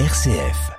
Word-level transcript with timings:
RCF. 0.00 0.72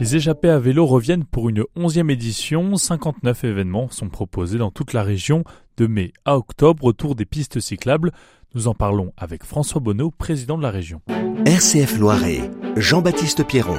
Les 0.00 0.16
échappées 0.16 0.50
à 0.50 0.58
vélo 0.58 0.86
reviennent 0.86 1.24
pour 1.24 1.48
une 1.48 1.62
onzième 1.76 2.10
édition. 2.10 2.76
59 2.76 3.44
événements 3.44 3.88
sont 3.90 4.08
proposés 4.08 4.58
dans 4.58 4.72
toute 4.72 4.92
la 4.92 5.04
région 5.04 5.44
de 5.76 5.86
mai 5.86 6.12
à 6.24 6.36
octobre 6.36 6.82
autour 6.82 7.14
des 7.14 7.26
pistes 7.26 7.60
cyclables. 7.60 8.10
Nous 8.56 8.66
en 8.66 8.74
parlons 8.74 9.12
avec 9.16 9.44
François 9.44 9.80
Bonneau, 9.80 10.10
président 10.10 10.58
de 10.58 10.64
la 10.64 10.72
région. 10.72 11.00
RCF 11.46 11.96
Loiret, 12.00 12.50
Jean-Baptiste 12.74 13.46
Pierron. 13.46 13.78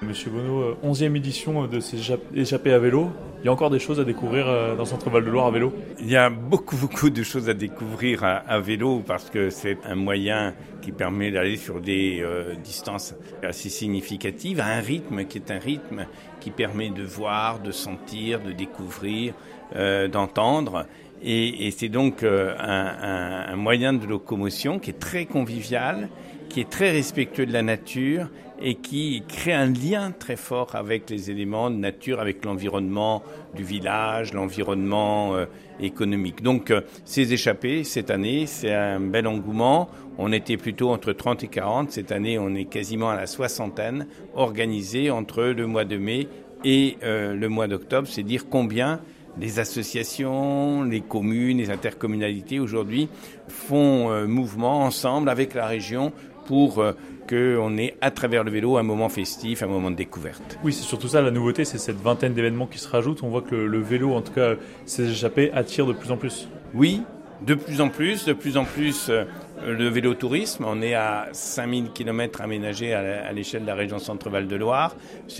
Monsieur 0.00 0.30
Bonneau, 0.30 0.78
11e 0.82 1.14
édition 1.14 1.66
de 1.66 1.78
ces 1.78 1.98
échappées 2.34 2.72
à 2.72 2.78
vélo. 2.78 3.10
Il 3.44 3.48
y 3.48 3.50
a 3.50 3.52
encore 3.52 3.68
des 3.68 3.78
choses 3.78 4.00
à 4.00 4.04
découvrir 4.04 4.48
euh, 4.48 4.74
dans 4.74 4.86
Centre 4.86 5.10
Val 5.10 5.22
de 5.22 5.28
Loire 5.28 5.44
à 5.44 5.50
vélo? 5.50 5.74
Il 6.00 6.08
y 6.08 6.16
a 6.16 6.30
beaucoup, 6.30 6.76
beaucoup 6.76 7.10
de 7.10 7.22
choses 7.22 7.50
à 7.50 7.52
découvrir 7.52 8.24
à, 8.24 8.58
vélo 8.58 9.02
parce 9.06 9.28
que 9.28 9.50
c'est 9.50 9.76
un 9.84 9.96
moyen 9.96 10.54
qui 10.80 10.92
permet 10.92 11.30
d'aller 11.30 11.58
sur 11.58 11.82
des 11.82 12.22
euh, 12.22 12.54
distances 12.54 13.14
assez 13.42 13.68
significatives 13.68 14.60
à 14.60 14.68
un 14.68 14.80
rythme 14.80 15.26
qui 15.26 15.36
est 15.36 15.50
un 15.50 15.58
rythme 15.58 16.06
qui 16.40 16.50
permet 16.52 16.88
de 16.88 17.02
voir, 17.02 17.58
de 17.58 17.70
sentir, 17.70 18.40
de 18.40 18.52
découvrir, 18.52 19.34
euh, 19.76 20.08
d'entendre. 20.08 20.86
Et, 21.26 21.70
c'est 21.70 21.88
donc 21.88 22.22
un, 22.22 23.46
un, 23.48 23.56
moyen 23.56 23.94
de 23.94 24.06
locomotion 24.06 24.78
qui 24.78 24.90
est 24.90 24.98
très 24.98 25.24
convivial, 25.24 26.10
qui 26.50 26.60
est 26.60 26.68
très 26.68 26.90
respectueux 26.90 27.46
de 27.46 27.52
la 27.52 27.62
nature 27.62 28.28
et 28.60 28.76
qui 28.76 29.22
crée 29.26 29.52
un 29.52 29.66
lien 29.66 30.12
très 30.12 30.36
fort 30.36 30.74
avec 30.74 31.10
les 31.10 31.30
éléments 31.30 31.70
de 31.70 31.76
nature, 31.76 32.20
avec 32.20 32.44
l'environnement 32.44 33.22
du 33.54 33.64
village, 33.64 34.32
l'environnement 34.32 35.34
euh, 35.34 35.46
économique. 35.80 36.42
Donc 36.42 36.70
euh, 36.70 36.80
ces 37.04 37.32
échappées, 37.32 37.84
cette 37.84 38.10
année, 38.10 38.46
c'est 38.46 38.72
un 38.72 39.00
bel 39.00 39.26
engouement. 39.26 39.88
On 40.16 40.32
était 40.32 40.56
plutôt 40.56 40.90
entre 40.90 41.12
30 41.12 41.42
et 41.44 41.48
40. 41.48 41.90
Cette 41.90 42.12
année, 42.12 42.38
on 42.38 42.54
est 42.54 42.66
quasiment 42.66 43.10
à 43.10 43.16
la 43.16 43.26
soixantaine, 43.26 44.06
organisées 44.34 45.10
entre 45.10 45.42
le 45.42 45.66
mois 45.66 45.84
de 45.84 45.96
mai 45.96 46.28
et 46.64 46.96
euh, 47.02 47.34
le 47.34 47.48
mois 47.48 47.66
d'octobre. 47.66 48.06
C'est 48.08 48.22
dire 48.22 48.48
combien 48.48 49.00
les 49.40 49.58
associations, 49.58 50.84
les 50.84 51.00
communes, 51.00 51.58
les 51.58 51.70
intercommunalités 51.70 52.60
aujourd'hui 52.60 53.08
font 53.48 54.26
mouvement 54.26 54.82
ensemble 54.82 55.28
avec 55.28 55.54
la 55.54 55.66
région 55.66 56.12
pour 56.46 56.78
euh, 56.78 56.92
qu'on 57.28 57.78
ait 57.78 57.96
à 58.00 58.10
travers 58.10 58.44
le 58.44 58.50
vélo 58.50 58.76
un 58.76 58.82
moment 58.82 59.08
festif, 59.08 59.62
un 59.62 59.66
moment 59.66 59.90
de 59.90 59.96
découverte. 59.96 60.58
Oui, 60.62 60.72
c'est 60.72 60.82
surtout 60.82 61.08
ça 61.08 61.22
la 61.22 61.30
nouveauté, 61.30 61.64
c'est 61.64 61.78
cette 61.78 62.00
vingtaine 62.00 62.34
d'événements 62.34 62.66
qui 62.66 62.78
se 62.78 62.88
rajoutent. 62.88 63.22
On 63.22 63.28
voit 63.28 63.42
que 63.42 63.54
le, 63.54 63.80
vélo, 63.80 64.12
en 64.14 64.20
tout 64.20 64.32
cas, 64.32 64.54
ces 64.84 65.10
échappées 65.10 65.50
attire 65.52 65.86
de 65.86 65.94
plus 65.94 66.10
en 66.10 66.18
plus. 66.18 66.48
Oui, 66.74 67.02
de 67.46 67.54
plus 67.54 67.80
en 67.80 67.88
plus, 67.88 68.26
de 68.26 68.34
plus 68.34 68.56
en 68.56 68.64
plus 68.64 69.08
euh, 69.08 69.24
le 69.66 69.88
vélotourisme. 69.88 70.64
On 70.66 70.82
est 70.82 70.94
à 70.94 71.28
5000 71.32 71.90
km 71.92 72.40
aménagés 72.40 72.92
à 72.92 73.32
l'échelle 73.32 73.62
de 73.62 73.66
la 73.66 73.74
région 73.74 73.98
Centre-Val 73.98 74.46
de 74.46 74.56
Loire. 74.56 74.96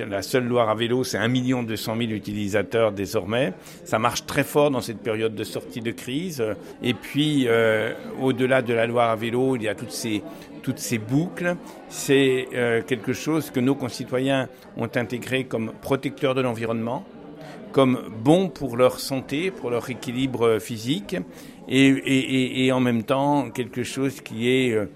La 0.09 0.23
seule 0.23 0.45
Loire 0.45 0.69
à 0.69 0.75
vélo, 0.75 1.05
c'est 1.05 1.19
1 1.19 1.29
200 1.65 1.97
000 1.97 2.11
utilisateurs 2.11 2.93
désormais. 2.93 3.53
Ça 3.85 3.99
marche 3.99 4.27
très 4.27 4.45
fort 4.45 4.71
dans 4.71 4.81
cette 4.81 5.01
période 5.01 5.35
de 5.35 5.45
sortie 5.45 5.81
de 5.81 5.91
crise. 5.91 6.45
Et 6.83 6.95
puis, 6.95 7.45
euh, 7.47 7.93
au-delà 8.21 8.63
de 8.63 8.73
la 8.73 8.87
Loire 8.87 9.11
à 9.11 9.17
vélo, 9.17 9.57
il 9.57 9.63
y 9.63 9.69
a 9.69 9.75
toutes 9.75 9.91
ces, 9.91 10.23
toutes 10.63 10.79
ces 10.79 10.99
boucles. 10.99 11.57
C'est 11.89 12.49
euh, 12.55 12.83
quelque 12.83 13.13
chose 13.13 13.51
que 13.51 13.61
nos 13.61 13.75
concitoyens 13.75 14.49
ont 14.77 14.91
intégré 14.95 15.45
comme 15.45 15.73
protecteur 15.81 16.35
de 16.35 16.41
l'environnement 16.41 17.05
comme 17.75 17.99
bon 18.23 18.49
pour 18.49 18.77
leur 18.77 19.01
santé, 19.01 19.51
pour 19.51 19.69
leur 19.69 19.91
équilibre 19.91 20.61
physique, 20.61 21.17
et, 21.69 22.71
en 22.73 22.79
même 22.79 23.03
temps 23.03 23.51
quelque 23.51 23.83
chose 23.83 24.21
qui 24.21 24.49
est 24.49 24.71
euh, 24.73 24.87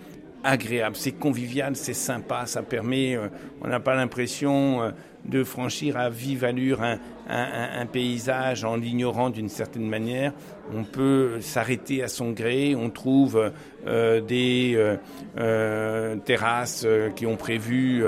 agréable, 0.44 0.94
c'est 0.94 1.10
convivial, 1.10 1.74
c'est 1.74 1.92
sympa, 1.92 2.46
ça 2.46 2.62
permet, 2.62 3.16
euh, 3.16 3.26
on 3.62 3.66
n'a 3.66 3.80
pas 3.80 3.96
l'impression 3.96 4.80
euh, 4.80 4.90
de 5.24 5.42
franchir 5.42 5.96
à 5.96 6.08
vive 6.08 6.44
allure 6.44 6.80
un, 6.82 7.86
paysage 7.86 8.64
en 8.64 8.76
l'ignorant 8.76 9.30
d'une 9.30 9.48
certaine 9.48 9.88
manière. 9.88 10.32
On 10.72 10.84
peut 10.84 11.40
s'arrêter 11.40 12.04
à 12.04 12.08
son 12.08 12.30
gré, 12.30 12.76
on 12.76 12.88
trouve 12.88 13.52
des 13.84 14.96
terrasses 16.24 16.86
qui 17.16 17.26
ont 17.26 17.36
prévu 17.36 18.04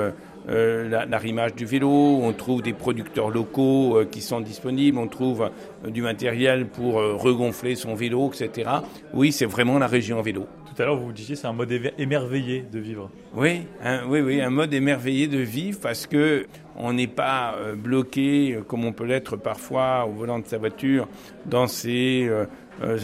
euh, 0.48 1.06
l'arrimage 1.06 1.54
du 1.54 1.66
vélo, 1.66 1.90
on 1.90 2.32
trouve 2.32 2.62
des 2.62 2.72
producteurs 2.72 3.30
locaux 3.30 3.98
euh, 3.98 4.04
qui 4.04 4.20
sont 4.20 4.40
disponibles, 4.40 4.98
on 4.98 5.06
trouve 5.06 5.50
euh, 5.84 5.90
du 5.90 6.02
matériel 6.02 6.66
pour 6.66 6.94
regonfler 6.94 7.74
son 7.74 7.94
vélo, 7.94 8.30
etc. 8.32 8.70
Oui, 9.12 9.32
c'est 9.32 9.44
vraiment 9.44 9.78
la 9.78 9.86
région 9.86 10.20
vélo. 10.22 10.46
Tout 10.66 10.82
à 10.82 10.86
l'heure, 10.86 10.96
vous 10.96 11.06
vous 11.06 11.12
disiez 11.12 11.36
c'est 11.36 11.46
un 11.46 11.52
mode 11.52 11.72
émerveillé 11.98 12.64
de 12.72 12.78
vivre. 12.78 13.10
Oui, 13.34 13.62
oui, 14.08 14.20
oui, 14.20 14.40
un 14.40 14.50
mode 14.50 14.72
émerveillé 14.72 15.26
de 15.26 15.38
vivre 15.38 15.78
parce 15.80 16.06
que 16.06 16.46
on 16.76 16.92
n'est 16.92 17.06
pas 17.06 17.56
bloqué 17.76 18.58
comme 18.66 18.84
on 18.84 18.92
peut 18.92 19.04
l'être 19.04 19.36
parfois 19.36 20.06
au 20.06 20.12
volant 20.12 20.38
de 20.38 20.46
sa 20.46 20.58
voiture 20.58 21.08
dans 21.44 21.66
ces 21.66 22.30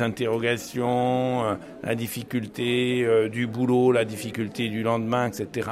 interrogations, 0.01 1.59
la 1.83 1.95
difficulté 1.97 3.05
du 3.31 3.47
boulot, 3.47 3.93
la 3.93 4.05
difficulté 4.05 4.69
du 4.69 4.83
lendemain, 4.83 5.27
etc 5.29 5.69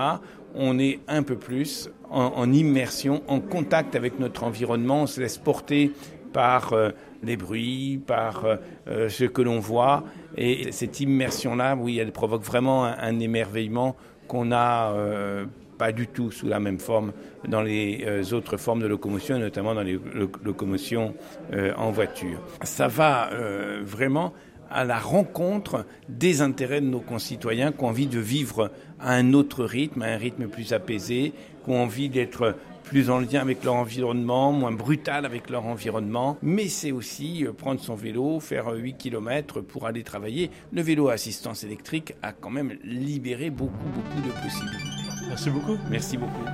on 0.55 0.79
est 0.79 1.01
un 1.09 1.23
peu 1.23 1.37
plus 1.37 1.91
en, 2.11 2.53
immersion, 2.53 3.23
en 3.29 3.41
contact 3.41 3.97
avec 3.97 4.19
notre 4.21 4.45
environnement, 4.45 5.03
on 5.03 5.07
se 5.07 5.21
laisse 5.21 5.39
porter 5.39 5.93
par 6.33 6.73
euh, 6.73 6.91
les 7.23 7.37
bruits, 7.37 8.01
par 8.05 8.45
euh, 8.45 8.57
euh, 8.89 9.09
ce 9.09 9.25
que 9.25 9.43
l'on 9.43 9.61
voit. 9.61 10.05
Et 10.37 10.73
cette 10.73 11.01
immersion-là, 11.01 11.77
oui, 11.77 11.99
elle 11.99 12.13
provoque 12.13 12.43
vraiment 12.43 12.85
un, 12.85 13.19
émerveillement 13.21 13.97
qu'on 14.27 14.47
n'a 14.47 14.93
pas 15.77 15.93
du 15.93 16.07
tout 16.07 16.31
sous 16.31 16.49
la 16.49 16.61
même 16.61 16.79
forme 16.79 17.13
dans 17.47 17.61
les 17.61 18.33
autres 18.33 18.57
formes 18.57 18.81
de 18.81 18.87
locomotion, 18.87 19.39
notamment 19.39 19.75
dans 19.75 19.83
les 19.83 20.01
locomotions 20.43 21.15
en 21.53 21.91
voiture. 21.91 22.41
Ça 22.63 22.89
va 22.89 23.29
vraiment 23.83 24.33
à 24.71 24.85
la 24.85 24.99
rencontre 24.99 25.87
des 26.09 26.41
intérêts 26.43 26.81
de 26.81 26.87
nos 26.87 27.01
concitoyens 27.01 27.73
qui 27.73 27.83
ont 27.85 27.89
envie 27.89 28.07
de 28.07 28.19
vivre 28.19 28.71
à 29.01 29.13
un 29.13 29.33
autre 29.33 29.65
rythme, 29.65 30.03
à 30.03 30.07
un 30.07 30.17
rythme 30.17 30.49
plus 30.49 30.73
apaisé, 30.73 31.33
qui 31.65 31.71
ont 31.71 31.83
envie 31.83 32.09
d'être 32.09 32.57
plus 32.85 33.11
en 33.11 33.19
lien 33.19 33.41
avec 33.41 33.65
leur 33.65 33.75
environnement, 33.75 34.53
moins 34.53 34.71
brutal 34.71 35.25
avec 35.25 35.51
leur 35.51 35.65
environnement. 35.67 36.39
Mais 36.43 36.69
c'est 36.69 36.93
aussi 36.93 37.45
euh, 37.45 37.53
prendre 37.53 37.81
son 37.81 37.95
vélo, 37.95 38.39
faire 38.41 38.69
8 38.69 38.93
euh, 38.93 38.97
km 38.97 39.61
pour 39.63 39.87
aller 39.87 40.05
travailler. 40.05 40.51
Le 40.73 40.83
vélo 40.83 41.09
à 41.09 41.15
assistance 41.15 41.65
électrique 41.65 42.15
a 42.23 42.33
quand 42.33 42.51
même 42.51 42.75
libéré 42.85 43.51
beaucoup, 43.51 43.89
beaucoup 43.95 44.21
de 44.21 44.33
possibilités. 44.43 44.85
Merci 45.29 45.51
beaucoup. 45.51 45.79
Merci 45.91 46.17
beaucoup. 46.19 46.45